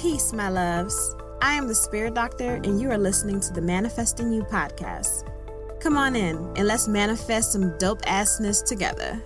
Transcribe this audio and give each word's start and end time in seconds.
Peace, 0.00 0.32
my 0.32 0.48
loves. 0.48 1.16
I 1.42 1.54
am 1.54 1.66
the 1.66 1.74
Spirit 1.74 2.14
Doctor, 2.14 2.54
and 2.62 2.80
you 2.80 2.88
are 2.92 2.96
listening 2.96 3.40
to 3.40 3.52
the 3.52 3.60
Manifesting 3.60 4.32
You 4.32 4.44
podcast. 4.44 5.28
Come 5.80 5.96
on 5.96 6.14
in 6.14 6.36
and 6.56 6.68
let's 6.68 6.86
manifest 6.86 7.50
some 7.50 7.76
dope 7.78 8.02
assness 8.02 8.64
together. 8.64 9.20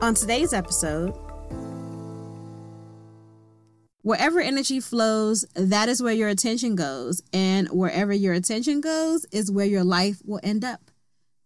On 0.00 0.14
today's 0.14 0.54
episode, 0.54 1.10
wherever 4.00 4.40
energy 4.40 4.80
flows, 4.80 5.44
that 5.54 5.90
is 5.90 6.02
where 6.02 6.14
your 6.14 6.30
attention 6.30 6.74
goes, 6.74 7.20
and 7.34 7.68
wherever 7.68 8.14
your 8.14 8.32
attention 8.32 8.80
goes 8.80 9.26
is 9.32 9.52
where 9.52 9.66
your 9.66 9.84
life 9.84 10.22
will 10.24 10.40
end 10.42 10.64
up. 10.64 10.90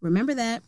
Remember 0.00 0.34
that. 0.34 0.62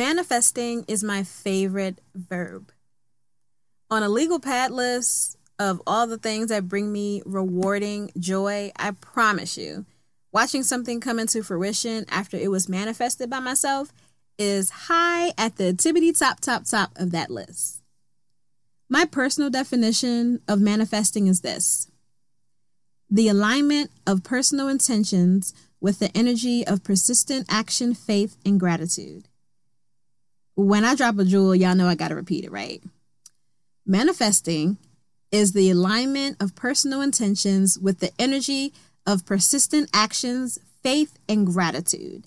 Manifesting 0.00 0.86
is 0.88 1.04
my 1.04 1.24
favorite 1.24 2.00
verb. 2.14 2.72
On 3.90 4.02
a 4.02 4.08
legal 4.08 4.40
pad 4.40 4.70
list 4.70 5.36
of 5.58 5.82
all 5.86 6.06
the 6.06 6.16
things 6.16 6.48
that 6.48 6.68
bring 6.68 6.90
me 6.90 7.20
rewarding 7.26 8.10
joy, 8.18 8.72
I 8.76 8.92
promise 8.92 9.58
you, 9.58 9.84
watching 10.32 10.62
something 10.62 11.00
come 11.00 11.18
into 11.18 11.42
fruition 11.42 12.06
after 12.08 12.38
it 12.38 12.50
was 12.50 12.66
manifested 12.66 13.28
by 13.28 13.40
myself 13.40 13.92
is 14.38 14.70
high 14.70 15.34
at 15.36 15.56
the 15.56 15.74
tippity 15.74 16.18
top, 16.18 16.40
top, 16.40 16.64
top 16.64 16.92
of 16.96 17.10
that 17.10 17.28
list. 17.28 17.82
My 18.88 19.04
personal 19.04 19.50
definition 19.50 20.40
of 20.48 20.62
manifesting 20.62 21.26
is 21.26 21.42
this 21.42 21.90
the 23.10 23.28
alignment 23.28 23.90
of 24.06 24.24
personal 24.24 24.68
intentions 24.68 25.52
with 25.78 25.98
the 25.98 26.10
energy 26.16 26.66
of 26.66 26.82
persistent 26.82 27.44
action, 27.50 27.92
faith, 27.92 28.38
and 28.46 28.58
gratitude 28.58 29.26
when 30.54 30.84
I 30.84 30.94
drop 30.94 31.18
a 31.18 31.24
jewel, 31.24 31.54
y'all 31.54 31.74
know 31.74 31.88
I 31.88 31.94
got 31.94 32.08
to 32.08 32.14
repeat 32.14 32.44
it, 32.44 32.52
right? 32.52 32.82
Manifesting 33.86 34.78
is 35.30 35.52
the 35.52 35.70
alignment 35.70 36.36
of 36.40 36.54
personal 36.54 37.00
intentions 37.00 37.78
with 37.78 38.00
the 38.00 38.12
energy 38.18 38.72
of 39.06 39.24
persistent 39.26 39.88
actions, 39.94 40.58
faith, 40.82 41.18
and 41.28 41.46
gratitude. 41.46 42.24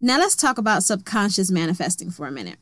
Now 0.00 0.18
let's 0.18 0.36
talk 0.36 0.58
about 0.58 0.84
subconscious 0.84 1.50
manifesting 1.50 2.10
for 2.10 2.26
a 2.26 2.32
minute. 2.32 2.58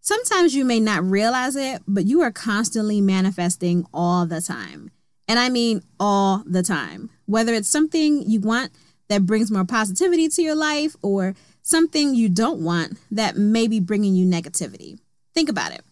Sometimes 0.00 0.54
you 0.54 0.64
may 0.64 0.80
not 0.80 1.02
realize 1.02 1.56
it, 1.56 1.82
but 1.88 2.04
you 2.04 2.20
are 2.20 2.30
constantly 2.30 3.00
manifesting 3.00 3.86
all 3.94 4.26
the 4.26 4.42
time. 4.42 4.90
And 5.26 5.38
I 5.38 5.48
mean 5.48 5.82
all 5.98 6.42
the 6.44 6.62
time. 6.62 7.08
Whether 7.24 7.54
it's 7.54 7.68
something 7.68 8.28
you 8.28 8.40
want 8.40 8.72
that 9.14 9.26
brings 9.26 9.50
more 9.50 9.64
positivity 9.64 10.28
to 10.28 10.42
your 10.42 10.56
life 10.56 10.96
or 11.00 11.36
something 11.62 12.14
you 12.14 12.28
don't 12.28 12.60
want 12.60 12.98
that 13.12 13.36
may 13.36 13.68
be 13.68 13.78
bringing 13.78 14.14
you 14.14 14.26
negativity. 14.26 14.98
Think 15.34 15.48
about 15.48 15.72
it. 15.72 15.82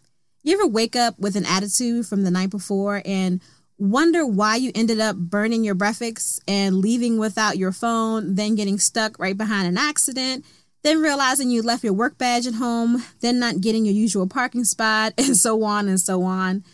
You 0.42 0.54
ever 0.54 0.66
wake 0.66 0.96
up 0.96 1.18
with 1.20 1.36
an 1.36 1.46
attitude 1.46 2.06
from 2.06 2.24
the 2.24 2.30
night 2.32 2.50
before 2.50 3.00
and 3.04 3.40
wonder 3.78 4.26
why 4.26 4.56
you 4.56 4.72
ended 4.74 4.98
up 4.98 5.16
burning 5.16 5.62
your 5.62 5.76
breakfast 5.76 6.42
and 6.48 6.78
leaving 6.78 7.16
without 7.16 7.58
your 7.58 7.70
phone, 7.70 8.34
then 8.34 8.56
getting 8.56 8.78
stuck 8.78 9.18
right 9.20 9.36
behind 9.36 9.68
an 9.68 9.78
accident, 9.78 10.44
then 10.82 11.00
realizing 11.00 11.48
you 11.48 11.62
left 11.62 11.84
your 11.84 11.92
work 11.92 12.18
badge 12.18 12.48
at 12.48 12.54
home, 12.54 13.04
then 13.20 13.38
not 13.38 13.60
getting 13.60 13.84
your 13.84 13.94
usual 13.94 14.26
parking 14.26 14.64
spot, 14.64 15.14
and 15.18 15.36
so 15.36 15.62
on 15.62 15.86
and 15.86 16.00
so 16.00 16.24
on? 16.24 16.64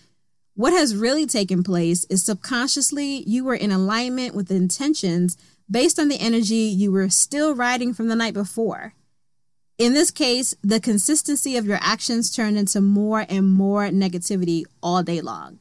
What 0.55 0.73
has 0.73 0.97
really 0.97 1.27
taken 1.27 1.63
place 1.63 2.07
is 2.07 2.25
subconsciously 2.25 3.23
you 3.27 3.45
were 3.45 3.55
in 3.55 3.71
alignment 3.71 4.35
with 4.35 4.49
the 4.49 4.57
intentions 4.57 5.37
based 5.71 5.99
on 5.99 6.09
the 6.09 6.21
energy 6.21 6.55
you 6.55 6.91
were 6.93 7.09
still 7.09 7.55
riding 7.55 7.95
from 7.95 8.09
the 8.09 8.17
night 8.17 8.35
before. 8.35 8.95
In 9.79 9.95
this 9.95 10.11
case, 10.11 10.55
the 10.63 10.81
consistency 10.81 11.57
of 11.57 11.67
your 11.67 11.79
actions 11.81 12.35
turned 12.35 12.59
into 12.59 12.81
more 12.81 13.25
and 13.29 13.49
more 13.49 13.89
negativity 13.89 14.65
all 14.83 15.03
day 15.03 15.21
long. 15.21 15.61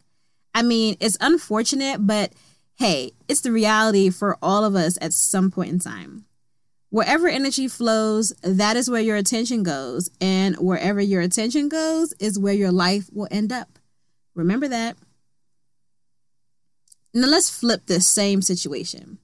I 0.56 0.64
mean, 0.64 0.98
it's 1.00 1.18
unfortunate, 1.22 2.08
but 2.08 2.34
hey, 2.76 3.12
it's 3.28 3.42
the 3.42 3.52
reality 3.52 4.10
for 4.10 4.38
all 4.42 4.64
of 4.64 4.76
us 4.76 4.98
at 5.02 5.14
some 5.14 5.52
point 5.52 5.70
in 5.70 5.80
time. 5.80 6.26
Wherever 6.90 7.28
energy 7.28 7.68
flows, 7.68 8.34
that 8.42 8.78
is 8.78 8.90
where 8.90 9.02
your 9.02 9.18
attention 9.18 9.62
goes. 9.62 10.10
And 10.22 10.56
wherever 10.56 11.02
your 11.02 11.22
attention 11.22 11.70
goes 11.70 12.14
is 12.14 12.40
where 12.40 12.54
your 12.54 12.72
life 12.72 13.10
will 13.12 13.28
end 13.30 13.52
up. 13.52 13.78
Remember 14.34 14.68
that. 14.68 14.98
Now 17.14 17.28
let's 17.28 17.50
flip 17.50 17.86
this 17.86 18.08
same 18.08 18.42
situation. 18.42 19.18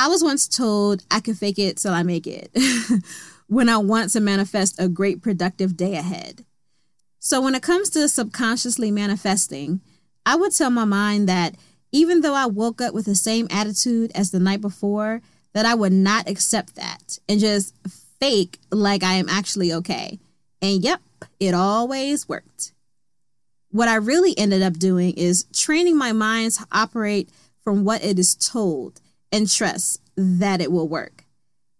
I 0.00 0.06
was 0.06 0.22
once 0.22 0.46
told 0.46 1.02
I 1.10 1.18
can 1.18 1.34
fake 1.34 1.58
it 1.58 1.76
till 1.76 1.92
I 1.92 2.04
make 2.04 2.28
it 2.28 2.56
when 3.48 3.68
I 3.68 3.78
want 3.78 4.12
to 4.12 4.20
manifest 4.20 4.76
a 4.78 4.88
great 4.88 5.20
productive 5.20 5.76
day 5.76 5.96
ahead. 5.96 6.44
So, 7.18 7.40
when 7.40 7.56
it 7.56 7.64
comes 7.64 7.90
to 7.90 8.08
subconsciously 8.08 8.92
manifesting, 8.92 9.80
I 10.24 10.36
would 10.36 10.54
tell 10.54 10.70
my 10.70 10.84
mind 10.84 11.28
that 11.28 11.56
even 11.90 12.20
though 12.20 12.34
I 12.34 12.46
woke 12.46 12.80
up 12.80 12.94
with 12.94 13.06
the 13.06 13.16
same 13.16 13.48
attitude 13.50 14.12
as 14.14 14.30
the 14.30 14.38
night 14.38 14.60
before, 14.60 15.20
that 15.52 15.66
I 15.66 15.74
would 15.74 15.92
not 15.92 16.28
accept 16.28 16.76
that 16.76 17.18
and 17.28 17.40
just 17.40 17.74
fake 18.20 18.60
like 18.70 19.02
I 19.02 19.14
am 19.14 19.28
actually 19.28 19.72
okay. 19.72 20.20
And 20.62 20.84
yep, 20.84 21.00
it 21.40 21.54
always 21.54 22.28
worked. 22.28 22.72
What 23.70 23.88
I 23.88 23.96
really 23.96 24.36
ended 24.38 24.62
up 24.62 24.74
doing 24.74 25.14
is 25.14 25.46
training 25.52 25.98
my 25.98 26.12
mind 26.12 26.52
to 26.52 26.66
operate 26.70 27.30
from 27.62 27.84
what 27.84 28.04
it 28.04 28.18
is 28.18 28.36
told 28.36 29.00
and 29.32 29.48
trust 29.48 30.00
that 30.16 30.60
it 30.60 30.72
will 30.72 30.88
work. 30.88 31.24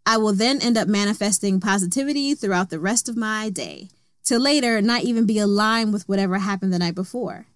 I 0.07 0.17
will 0.17 0.33
then 0.33 0.63
end 0.63 0.79
up 0.79 0.89
manifesting 0.89 1.61
positivity 1.61 2.35
throughout 2.35 2.71
the 2.71 2.81
rest 2.81 3.09
of 3.09 3.17
my 3.17 3.51
day, 3.51 3.89
to 4.25 4.39
later 4.39 4.81
not 4.81 5.03
even 5.03 5.27
be 5.27 5.39
aligned 5.39 5.93
with 5.93 6.09
whatever 6.09 6.39
happened 6.39 6.73
the 6.73 6.79
night 6.79 6.95
before. 6.95 7.47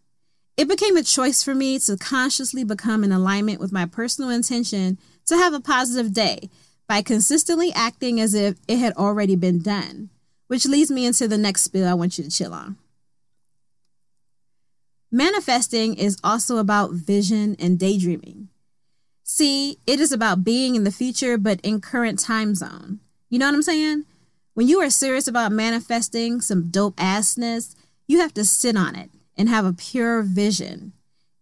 It 0.56 0.68
became 0.68 0.96
a 0.96 1.02
choice 1.02 1.42
for 1.42 1.54
me 1.54 1.78
to 1.80 1.96
consciously 1.96 2.62
become 2.62 3.04
in 3.04 3.12
alignment 3.12 3.58
with 3.58 3.72
my 3.72 3.86
personal 3.86 4.30
intention 4.30 4.98
to 5.26 5.36
have 5.36 5.54
a 5.54 5.60
positive 5.60 6.12
day 6.12 6.50
by 6.86 7.00
consistently 7.00 7.72
acting 7.72 8.20
as 8.20 8.34
if 8.34 8.58
it 8.68 8.76
had 8.76 8.92
already 8.94 9.34
been 9.34 9.60
done, 9.60 10.10
which 10.48 10.66
leads 10.66 10.90
me 10.90 11.06
into 11.06 11.26
the 11.26 11.38
next 11.38 11.62
spill 11.62 11.88
I 11.88 11.94
want 11.94 12.18
you 12.18 12.24
to 12.24 12.30
chill 12.30 12.52
on. 12.52 12.76
Manifesting 15.10 15.94
is 15.94 16.18
also 16.22 16.58
about 16.58 16.92
vision 16.92 17.56
and 17.58 17.78
daydreaming. 17.78 18.48
See, 19.24 19.78
it 19.86 20.00
is 20.00 20.12
about 20.12 20.44
being 20.44 20.74
in 20.74 20.84
the 20.84 20.90
future, 20.90 21.38
but 21.38 21.60
in 21.62 21.80
current 21.80 22.18
time 22.18 22.54
zone. 22.54 23.00
You 23.28 23.38
know 23.38 23.46
what 23.46 23.54
I'm 23.54 23.62
saying? 23.62 24.04
When 24.54 24.68
you 24.68 24.80
are 24.80 24.90
serious 24.90 25.26
about 25.26 25.52
manifesting 25.52 26.40
some 26.40 26.70
dope 26.70 26.96
assness, 26.96 27.74
you 28.06 28.18
have 28.18 28.34
to 28.34 28.44
sit 28.44 28.76
on 28.76 28.94
it 28.94 29.10
and 29.36 29.48
have 29.48 29.64
a 29.64 29.72
pure 29.72 30.22
vision. 30.22 30.92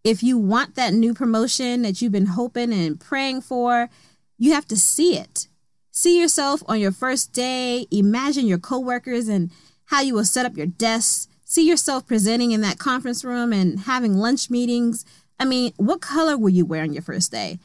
If 0.05 0.23
you 0.23 0.39
want 0.39 0.77
that 0.77 0.95
new 0.95 1.13
promotion 1.13 1.83
that 1.83 2.01
you've 2.01 2.13
been 2.13 2.27
hoping 2.27 2.73
and 2.73 3.01
praying 3.01 3.43
for, 3.43 3.91
you 4.39 4.53
have 4.53 4.67
to 4.69 4.77
see 4.77 5.17
it. 5.17 5.49
See 5.91 6.21
yourself 6.21 6.63
on 6.69 6.81
your 6.81 6.93
first 6.93 7.33
day, 7.33 7.87
imagine 7.91 8.47
your 8.47 8.59
coworkers 8.59 9.29
and 9.29 9.51
how 9.87 10.01
you 10.01 10.15
will 10.15 10.25
set 10.25 10.47
up 10.47 10.57
your 10.57 10.67
desk. 10.67 11.29
See 11.45 11.69
yourself 11.69 12.07
presenting 12.07 12.53
in 12.53 12.61
that 12.61 12.79
conference 12.79 13.25
room 13.25 13.53
and 13.53 13.81
having 13.81 14.15
lunch 14.15 14.49
meetings. 14.49 15.05
I 15.41 15.45
mean, 15.45 15.73
what 15.77 16.01
color 16.01 16.39
will 16.39 16.51
you 16.51 16.65
wear 16.65 16.83
on 16.83 16.93
your 16.93 17.03
first 17.03 17.33
day? 17.33 17.59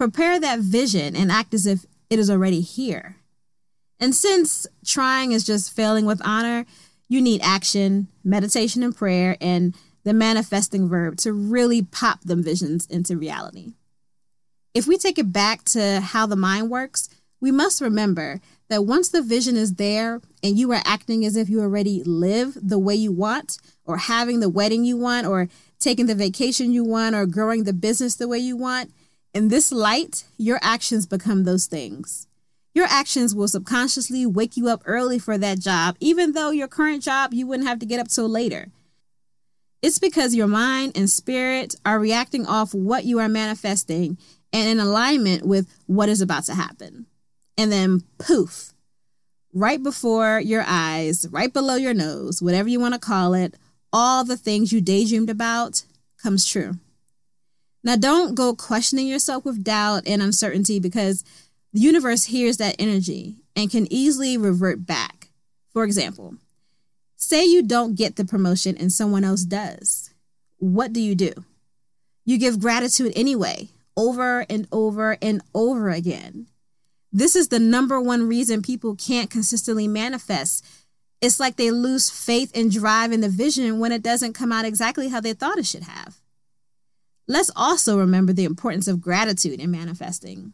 Prepare 0.00 0.40
that 0.40 0.60
vision 0.60 1.14
and 1.14 1.30
act 1.30 1.52
as 1.52 1.66
if 1.66 1.84
it 2.08 2.18
is 2.18 2.30
already 2.30 2.62
here. 2.62 3.16
And 3.98 4.14
since 4.14 4.66
trying 4.82 5.32
is 5.32 5.44
just 5.44 5.76
failing 5.76 6.06
with 6.06 6.22
honor, 6.24 6.64
you 7.10 7.20
need 7.20 7.42
action, 7.42 8.08
meditation, 8.24 8.82
and 8.82 8.96
prayer, 8.96 9.36
and 9.42 9.74
the 10.04 10.14
manifesting 10.14 10.88
verb 10.88 11.18
to 11.18 11.34
really 11.34 11.82
pop 11.82 12.22
them 12.22 12.42
visions 12.42 12.86
into 12.86 13.18
reality. 13.18 13.74
If 14.72 14.86
we 14.86 14.96
take 14.96 15.18
it 15.18 15.34
back 15.34 15.64
to 15.64 16.00
how 16.00 16.24
the 16.24 16.34
mind 16.34 16.70
works, 16.70 17.10
we 17.38 17.50
must 17.50 17.82
remember 17.82 18.40
that 18.70 18.86
once 18.86 19.10
the 19.10 19.20
vision 19.20 19.54
is 19.54 19.74
there 19.74 20.22
and 20.42 20.58
you 20.58 20.72
are 20.72 20.80
acting 20.86 21.26
as 21.26 21.36
if 21.36 21.50
you 21.50 21.60
already 21.60 22.02
live 22.04 22.56
the 22.62 22.78
way 22.78 22.94
you 22.94 23.12
want, 23.12 23.58
or 23.84 23.98
having 23.98 24.40
the 24.40 24.48
wedding 24.48 24.86
you 24.86 24.96
want, 24.96 25.26
or 25.26 25.50
taking 25.78 26.06
the 26.06 26.14
vacation 26.14 26.72
you 26.72 26.84
want, 26.84 27.14
or 27.14 27.26
growing 27.26 27.64
the 27.64 27.74
business 27.74 28.14
the 28.14 28.28
way 28.28 28.38
you 28.38 28.56
want, 28.56 28.90
in 29.32 29.48
this 29.48 29.70
light, 29.70 30.24
your 30.36 30.58
actions 30.62 31.06
become 31.06 31.44
those 31.44 31.66
things. 31.66 32.26
Your 32.74 32.86
actions 32.86 33.34
will 33.34 33.48
subconsciously 33.48 34.26
wake 34.26 34.56
you 34.56 34.68
up 34.68 34.82
early 34.84 35.18
for 35.18 35.36
that 35.38 35.58
job, 35.60 35.96
even 36.00 36.32
though 36.32 36.50
your 36.50 36.68
current 36.68 37.02
job 37.02 37.32
you 37.32 37.46
wouldn't 37.46 37.68
have 37.68 37.78
to 37.80 37.86
get 37.86 38.00
up 38.00 38.08
till 38.08 38.28
later. 38.28 38.68
It's 39.82 39.98
because 39.98 40.34
your 40.34 40.46
mind 40.46 40.92
and 40.96 41.08
spirit 41.08 41.74
are 41.84 41.98
reacting 41.98 42.46
off 42.46 42.74
what 42.74 43.04
you 43.04 43.18
are 43.18 43.28
manifesting 43.28 44.18
and 44.52 44.68
in 44.68 44.78
alignment 44.78 45.46
with 45.46 45.68
what 45.86 46.08
is 46.08 46.20
about 46.20 46.44
to 46.44 46.54
happen. 46.54 47.06
And 47.56 47.72
then 47.72 48.02
poof, 48.18 48.72
right 49.52 49.82
before 49.82 50.40
your 50.40 50.64
eyes, 50.66 51.26
right 51.30 51.52
below 51.52 51.76
your 51.76 51.94
nose, 51.94 52.42
whatever 52.42 52.68
you 52.68 52.80
want 52.80 52.94
to 52.94 53.00
call 53.00 53.34
it, 53.34 53.54
all 53.92 54.24
the 54.24 54.36
things 54.36 54.72
you 54.72 54.80
daydreamed 54.80 55.30
about 55.30 55.84
comes 56.22 56.46
true. 56.46 56.74
Now, 57.82 57.96
don't 57.96 58.34
go 58.34 58.54
questioning 58.54 59.06
yourself 59.06 59.44
with 59.44 59.64
doubt 59.64 60.02
and 60.06 60.22
uncertainty 60.22 60.78
because 60.78 61.24
the 61.72 61.80
universe 61.80 62.24
hears 62.24 62.58
that 62.58 62.76
energy 62.78 63.36
and 63.56 63.70
can 63.70 63.90
easily 63.92 64.36
revert 64.36 64.86
back. 64.86 65.28
For 65.72 65.84
example, 65.84 66.34
say 67.16 67.44
you 67.44 67.62
don't 67.62 67.94
get 67.94 68.16
the 68.16 68.24
promotion 68.24 68.76
and 68.76 68.92
someone 68.92 69.24
else 69.24 69.44
does. 69.44 70.10
What 70.58 70.92
do 70.92 71.00
you 71.00 71.14
do? 71.14 71.32
You 72.24 72.38
give 72.38 72.60
gratitude 72.60 73.12
anyway, 73.16 73.68
over 73.96 74.44
and 74.50 74.66
over 74.70 75.16
and 75.22 75.42
over 75.54 75.90
again. 75.90 76.48
This 77.12 77.34
is 77.34 77.48
the 77.48 77.58
number 77.58 78.00
one 78.00 78.28
reason 78.28 78.62
people 78.62 78.94
can't 78.94 79.30
consistently 79.30 79.88
manifest. 79.88 80.64
It's 81.20 81.40
like 81.40 81.56
they 81.56 81.70
lose 81.70 82.08
faith 82.08 82.52
and 82.54 82.70
drive 82.70 83.10
in 83.10 83.20
the 83.20 83.28
vision 83.28 83.78
when 83.78 83.90
it 83.90 84.02
doesn't 84.02 84.34
come 84.34 84.52
out 84.52 84.64
exactly 84.64 85.08
how 85.08 85.20
they 85.20 85.32
thought 85.32 85.58
it 85.58 85.66
should 85.66 85.82
have. 85.82 86.19
Let's 87.30 87.52
also 87.54 87.96
remember 87.96 88.32
the 88.32 88.44
importance 88.44 88.88
of 88.88 89.00
gratitude 89.00 89.60
in 89.60 89.70
manifesting. 89.70 90.52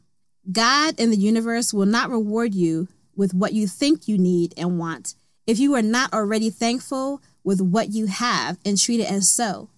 God 0.53 0.97
and 0.99 1.11
the 1.11 1.17
universe 1.17 1.73
will 1.73 1.87
not 1.87 2.11
reward 2.11 2.55
you 2.55 2.89
with 3.17 3.33
what 3.33 3.55
you 3.55 3.67
think 3.67 4.07
you 4.07 4.19
need 4.19 4.53
and 4.59 4.79
want 4.79 5.15
if 5.47 5.59
you 5.59 5.75
are 5.75 5.81
not 5.81 6.13
already 6.13 6.51
thankful 6.51 7.23
with 7.43 7.63
what 7.63 7.95
you 7.95 8.09
have 8.09 8.59
and 8.63 8.79
treat 8.79 9.01
it 9.01 9.11
as 9.11 9.27
so. 9.27 9.71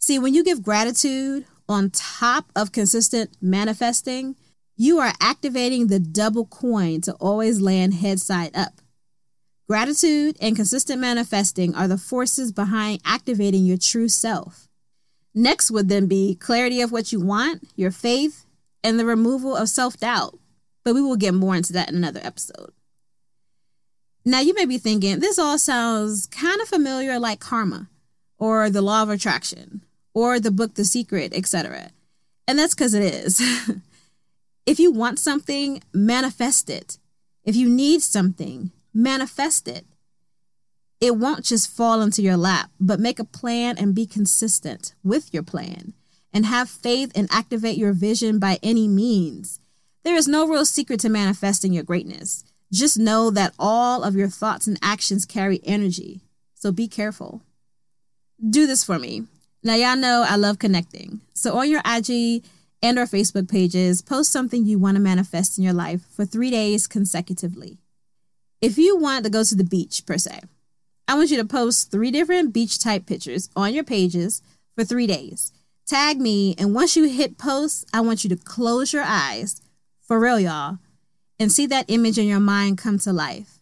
See, 0.00 0.18
when 0.18 0.34
you 0.34 0.44
give 0.44 0.62
gratitude 0.62 1.46
on 1.66 1.88
top 1.88 2.52
of 2.54 2.72
consistent 2.72 3.30
manifesting, 3.40 4.36
you 4.76 4.98
are 4.98 5.14
activating 5.18 5.86
the 5.86 5.98
double 5.98 6.44
coin 6.44 7.00
to 7.00 7.14
always 7.14 7.62
land 7.62 7.94
head 7.94 8.20
side 8.20 8.54
up. 8.54 8.82
Gratitude 9.66 10.36
and 10.42 10.56
consistent 10.56 11.00
manifesting 11.00 11.74
are 11.74 11.88
the 11.88 11.96
forces 11.96 12.52
behind 12.52 13.00
activating 13.06 13.64
your 13.64 13.78
true 13.78 14.08
self. 14.08 14.68
Next 15.34 15.70
would 15.70 15.88
then 15.88 16.06
be 16.06 16.34
clarity 16.34 16.80
of 16.80 16.92
what 16.92 17.12
you 17.12 17.20
want, 17.20 17.68
your 17.74 17.90
faith, 17.90 18.44
and 18.84 18.98
the 18.98 19.06
removal 19.06 19.56
of 19.56 19.68
self 19.68 19.96
doubt. 19.96 20.38
But 20.84 20.94
we 20.94 21.00
will 21.00 21.16
get 21.16 21.34
more 21.34 21.56
into 21.56 21.72
that 21.72 21.88
in 21.88 21.94
another 21.94 22.20
episode. 22.22 22.72
Now, 24.24 24.40
you 24.40 24.54
may 24.54 24.66
be 24.66 24.78
thinking, 24.78 25.18
this 25.18 25.38
all 25.38 25.58
sounds 25.58 26.26
kind 26.26 26.60
of 26.60 26.68
familiar 26.68 27.18
like 27.18 27.40
karma, 27.40 27.88
or 28.38 28.70
the 28.70 28.82
law 28.82 29.02
of 29.02 29.10
attraction, 29.10 29.82
or 30.14 30.38
the 30.38 30.50
book 30.50 30.74
The 30.74 30.84
Secret, 30.84 31.32
etc. 31.34 31.90
And 32.46 32.58
that's 32.58 32.74
because 32.74 32.94
it 32.94 33.02
is. 33.02 33.40
if 34.66 34.78
you 34.78 34.92
want 34.92 35.18
something, 35.18 35.82
manifest 35.92 36.70
it. 36.70 36.98
If 37.44 37.56
you 37.56 37.68
need 37.68 38.02
something, 38.02 38.70
manifest 38.94 39.66
it. 39.66 39.86
It 41.02 41.16
won't 41.16 41.44
just 41.44 41.68
fall 41.68 42.00
into 42.00 42.22
your 42.22 42.36
lap, 42.36 42.70
but 42.78 43.00
make 43.00 43.18
a 43.18 43.24
plan 43.24 43.76
and 43.76 43.92
be 43.92 44.06
consistent 44.06 44.94
with 45.02 45.34
your 45.34 45.42
plan 45.42 45.94
and 46.32 46.46
have 46.46 46.70
faith 46.70 47.10
and 47.16 47.26
activate 47.28 47.76
your 47.76 47.92
vision 47.92 48.38
by 48.38 48.60
any 48.62 48.86
means. 48.86 49.58
There 50.04 50.14
is 50.14 50.28
no 50.28 50.46
real 50.46 50.64
secret 50.64 51.00
to 51.00 51.08
manifesting 51.08 51.72
your 51.72 51.82
greatness. 51.82 52.44
Just 52.72 53.00
know 53.00 53.32
that 53.32 53.52
all 53.58 54.04
of 54.04 54.14
your 54.14 54.28
thoughts 54.28 54.68
and 54.68 54.78
actions 54.80 55.24
carry 55.24 55.60
energy. 55.64 56.20
So 56.54 56.70
be 56.70 56.86
careful. 56.86 57.42
Do 58.48 58.68
this 58.68 58.84
for 58.84 58.96
me. 58.96 59.24
Now, 59.64 59.74
y'all 59.74 59.96
know 59.96 60.24
I 60.24 60.36
love 60.36 60.60
connecting. 60.60 61.20
So 61.34 61.58
on 61.58 61.68
your 61.68 61.82
IG 61.84 62.44
and 62.80 62.96
our 62.96 63.06
Facebook 63.06 63.50
pages, 63.50 64.02
post 64.02 64.30
something 64.30 64.64
you 64.64 64.78
want 64.78 64.96
to 64.98 65.02
manifest 65.02 65.58
in 65.58 65.64
your 65.64 65.72
life 65.72 66.02
for 66.14 66.24
three 66.24 66.52
days 66.52 66.86
consecutively. 66.86 67.78
If 68.60 68.78
you 68.78 68.96
want 68.96 69.24
to 69.24 69.30
go 69.30 69.42
to 69.42 69.56
the 69.56 69.64
beach, 69.64 70.06
per 70.06 70.16
se, 70.16 70.42
I 71.08 71.14
want 71.14 71.30
you 71.30 71.36
to 71.38 71.44
post 71.44 71.90
three 71.90 72.10
different 72.10 72.52
beach 72.52 72.78
type 72.78 73.06
pictures 73.06 73.50
on 73.56 73.74
your 73.74 73.84
pages 73.84 74.42
for 74.74 74.84
three 74.84 75.06
days. 75.06 75.52
Tag 75.86 76.18
me, 76.20 76.54
and 76.58 76.74
once 76.74 76.96
you 76.96 77.08
hit 77.08 77.38
post, 77.38 77.86
I 77.92 78.00
want 78.00 78.24
you 78.24 78.30
to 78.30 78.36
close 78.36 78.92
your 78.92 79.02
eyes, 79.04 79.60
for 80.00 80.18
real, 80.18 80.38
y'all, 80.38 80.78
and 81.38 81.50
see 81.50 81.66
that 81.66 81.86
image 81.88 82.18
in 82.18 82.26
your 82.26 82.40
mind 82.40 82.78
come 82.78 82.98
to 83.00 83.12
life. 83.12 83.58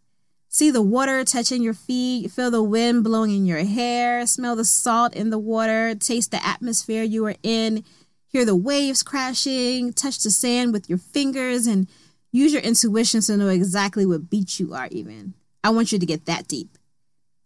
See 0.48 0.70
the 0.70 0.82
water 0.82 1.24
touching 1.24 1.62
your 1.62 1.74
feet, 1.74 2.30
feel 2.30 2.50
the 2.50 2.62
wind 2.62 3.04
blowing 3.04 3.30
in 3.30 3.46
your 3.46 3.64
hair, 3.64 4.26
smell 4.26 4.56
the 4.56 4.64
salt 4.64 5.14
in 5.14 5.30
the 5.30 5.38
water, 5.38 5.94
taste 5.94 6.32
the 6.32 6.44
atmosphere 6.44 7.04
you 7.04 7.24
are 7.26 7.36
in, 7.42 7.84
hear 8.28 8.44
the 8.44 8.56
waves 8.56 9.02
crashing, 9.02 9.92
touch 9.92 10.22
the 10.22 10.30
sand 10.30 10.72
with 10.72 10.88
your 10.88 10.98
fingers, 10.98 11.66
and 11.66 11.88
use 12.32 12.52
your 12.52 12.62
intuition 12.62 13.20
to 13.22 13.36
know 13.36 13.48
exactly 13.48 14.04
what 14.04 14.28
beach 14.28 14.60
you 14.60 14.74
are, 14.74 14.88
even. 14.90 15.34
I 15.64 15.70
want 15.70 15.92
you 15.92 15.98
to 15.98 16.06
get 16.06 16.26
that 16.26 16.48
deep. 16.48 16.76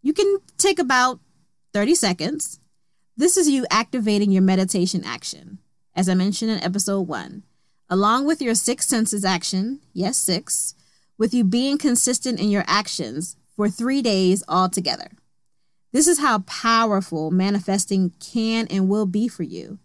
You 0.05 0.13
can 0.13 0.37
take 0.59 0.79
about 0.79 1.19
30 1.73 1.95
seconds. 1.95 2.61
This 3.17 3.39
is 3.39 3.49
you 3.49 3.65
activating 3.71 4.31
your 4.31 4.43
meditation 4.43 5.03
action, 5.03 5.61
as 5.97 6.11
I 6.11 6.15
mentioned 6.15 6.51
in 6.51 6.63
episode 6.63 7.09
one, 7.09 7.43
along 7.89 8.27
with 8.27 8.43
your 8.43 8.55
six 8.55 8.87
senses 8.87 9.25
action, 9.25 9.81
yes, 9.95 10.19
six, 10.19 10.75
with 11.17 11.33
you 11.33 11.43
being 11.43 11.79
consistent 11.79 12.39
in 12.39 12.51
your 12.51 12.65
actions 12.67 13.39
for 13.57 13.71
three 13.71 14.03
days 14.03 14.45
altogether. 14.47 15.11
This 15.91 16.07
is 16.07 16.19
how 16.19 16.41
powerful 16.41 17.31
manifesting 17.31 18.13
can 18.21 18.67
and 18.69 18.91
will 18.91 19.07
be 19.07 19.27
for 19.27 19.43
you. 19.43 19.79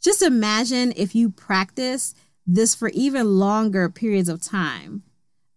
Just 0.00 0.22
imagine 0.22 0.92
if 0.94 1.16
you 1.16 1.28
practice 1.28 2.14
this 2.46 2.76
for 2.76 2.90
even 2.90 3.40
longer 3.40 3.88
periods 3.88 4.28
of 4.28 4.40
time. 4.40 5.02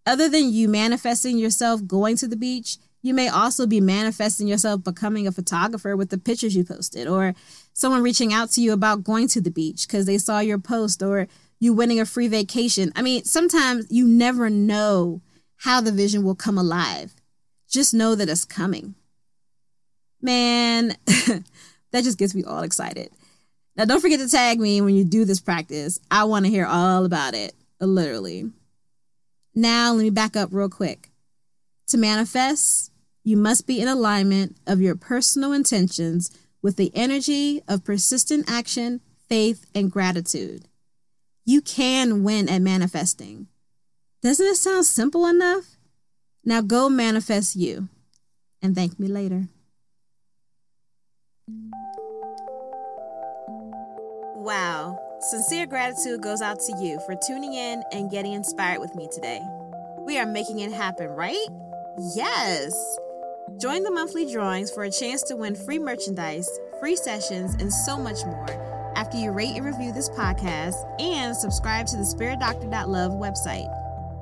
Other 0.03 0.27
than 0.27 0.51
you 0.51 0.67
manifesting 0.67 1.37
yourself 1.37 1.85
going 1.85 2.15
to 2.17 2.27
the 2.27 2.35
beach, 2.35 2.77
you 3.01 3.13
may 3.13 3.29
also 3.29 3.65
be 3.65 3.79
manifesting 3.79 4.47
yourself 4.47 4.83
becoming 4.83 5.25
a 5.27 5.31
photographer 5.31 5.95
with 5.95 6.09
the 6.09 6.17
pictures 6.17 6.55
you 6.55 6.63
posted, 6.63 7.07
or 7.07 7.33
someone 7.73 8.03
reaching 8.03 8.33
out 8.33 8.51
to 8.51 8.61
you 8.61 8.73
about 8.73 9.03
going 9.03 9.27
to 9.29 9.41
the 9.41 9.51
beach 9.51 9.87
because 9.87 10.05
they 10.05 10.17
saw 10.17 10.39
your 10.39 10.59
post, 10.59 11.01
or 11.01 11.27
you 11.59 11.73
winning 11.73 11.99
a 11.99 12.05
free 12.05 12.27
vacation. 12.27 12.91
I 12.95 13.01
mean, 13.01 13.23
sometimes 13.23 13.85
you 13.89 14.07
never 14.07 14.49
know 14.49 15.21
how 15.57 15.81
the 15.81 15.91
vision 15.91 16.23
will 16.23 16.35
come 16.35 16.57
alive. 16.57 17.13
Just 17.69 17.93
know 17.93 18.15
that 18.15 18.29
it's 18.29 18.45
coming. 18.45 18.95
Man, 20.21 20.95
that 21.05 22.03
just 22.03 22.17
gets 22.17 22.35
me 22.35 22.43
all 22.43 22.63
excited. 22.63 23.11
Now, 23.75 23.85
don't 23.85 24.01
forget 24.01 24.19
to 24.19 24.27
tag 24.27 24.59
me 24.59 24.81
when 24.81 24.95
you 24.95 25.05
do 25.05 25.23
this 25.23 25.39
practice. 25.39 25.99
I 26.11 26.25
want 26.25 26.45
to 26.45 26.51
hear 26.51 26.65
all 26.65 27.05
about 27.05 27.33
it, 27.33 27.53
literally. 27.79 28.51
Now, 29.55 29.93
let 29.93 30.03
me 30.03 30.09
back 30.09 30.35
up 30.35 30.49
real 30.51 30.69
quick. 30.69 31.08
To 31.89 31.97
manifest, 31.97 32.91
you 33.23 33.35
must 33.35 33.65
be 33.65 33.81
in 33.81 33.87
alignment 33.87 34.57
of 34.67 34.79
your 34.79 34.95
personal 34.95 35.53
intentions 35.53 36.29
with 36.61 36.75
the 36.75 36.91
energy 36.93 37.63
of 37.67 37.83
persistent 37.83 38.47
action, 38.47 39.01
faith, 39.27 39.65
and 39.73 39.91
gratitude. 39.91 40.65
You 41.45 41.61
can 41.61 42.23
win 42.23 42.47
at 42.47 42.61
manifesting. 42.61 43.47
Doesn't 44.21 44.45
it 44.45 44.57
sound 44.57 44.85
simple 44.85 45.25
enough? 45.25 45.77
Now 46.45 46.61
go 46.61 46.89
manifest 46.89 47.55
you 47.55 47.89
and 48.61 48.75
thank 48.75 48.99
me 48.99 49.07
later. 49.07 49.47
Wow. 54.35 54.99
Sincere 55.21 55.65
gratitude 55.65 56.21
goes 56.21 56.43
out 56.43 56.59
to 56.59 56.77
you 56.79 56.99
for 57.07 57.15
tuning 57.25 57.55
in 57.55 57.81
and 57.91 58.11
getting 58.11 58.33
inspired 58.33 58.79
with 58.79 58.93
me 58.95 59.09
today. 59.11 59.41
We 60.05 60.19
are 60.19 60.27
making 60.27 60.59
it 60.59 60.71
happen, 60.71 61.07
right? 61.07 61.47
Yes! 62.15 62.97
Join 63.57 63.83
the 63.83 63.91
monthly 63.91 64.31
drawings 64.31 64.71
for 64.71 64.83
a 64.83 64.91
chance 64.91 65.21
to 65.23 65.35
win 65.35 65.53
free 65.53 65.79
merchandise, 65.79 66.49
free 66.79 66.95
sessions, 66.95 67.55
and 67.55 67.73
so 67.73 67.97
much 67.97 68.23
more 68.25 68.45
after 68.95 69.17
you 69.17 69.31
rate 69.31 69.55
and 69.55 69.65
review 69.65 69.91
this 69.91 70.09
podcast 70.09 70.75
and 71.01 71.35
subscribe 71.35 71.87
to 71.87 71.97
the 71.97 72.03
spiritdoctor.love 72.03 73.11
website. 73.11 73.67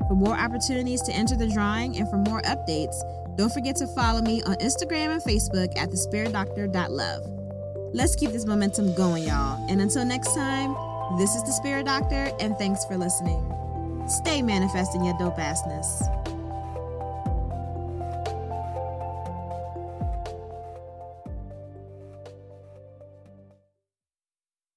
For 0.07 0.15
more 0.15 0.37
opportunities 0.37 1.01
to 1.03 1.13
enter 1.13 1.35
the 1.35 1.47
drawing 1.47 1.97
and 1.97 2.09
for 2.09 2.17
more 2.17 2.41
updates, 2.43 2.95
don't 3.35 3.51
forget 3.51 3.75
to 3.77 3.87
follow 3.87 4.21
me 4.21 4.41
on 4.43 4.55
Instagram 4.55 5.11
and 5.11 5.21
Facebook 5.21 5.77
at 5.77 5.91
the 5.91 5.97
thespiritdoctor.love. 5.97 7.93
Let's 7.93 8.15
keep 8.15 8.31
this 8.31 8.45
momentum 8.45 8.93
going, 8.95 9.23
y'all. 9.23 9.63
And 9.69 9.81
until 9.81 10.05
next 10.05 10.33
time, 10.33 10.75
this 11.17 11.35
is 11.35 11.43
the 11.43 11.51
Spirit 11.51 11.85
Doctor, 11.85 12.31
and 12.39 12.57
thanks 12.57 12.85
for 12.85 12.97
listening. 12.97 13.53
Stay 14.07 14.41
manifesting 14.41 15.05
your 15.05 15.17
dope 15.17 15.37
assness. 15.37 16.26